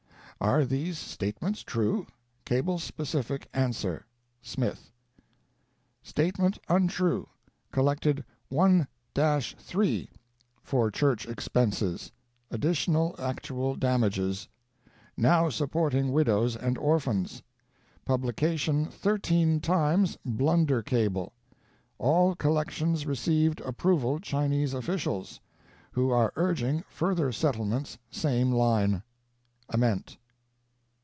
Are 0.43 0.65
these 0.65 0.97
state 0.97 1.39
ments 1.39 1.61
true? 1.61 2.07
Cable 2.45 2.79
specific 2.79 3.47
answer. 3.53 4.07
SMITH." 4.41 4.91
"Statement 6.01 6.57
untrue. 6.67 7.29
Collected 7.71 8.25
1 8.49 8.87
3 9.13 10.09
for 10.63 10.89
church 10.89 11.27
expenses, 11.27 12.11
additional 12.49 13.13
actual 13.19 13.75
damages; 13.75 14.47
now 15.15 15.47
supporting 15.49 16.11
widows 16.11 16.55
and 16.55 16.75
orphans. 16.79 17.43
Publication 18.03 18.85
thirteen 18.87 19.59
times 19.59 20.17
blunder 20.25 20.81
cable. 20.81 21.33
All 21.99 22.33
collections 22.33 23.05
received 23.05 23.61
approval 23.61 24.17
Chinese 24.17 24.73
officials, 24.73 25.39
who 25.91 26.09
are 26.09 26.33
urging 26.35 26.81
further 26.89 27.31
settlements 27.31 27.99
same 28.09 28.51
line. 28.51 29.03
AMENT." 29.69 30.17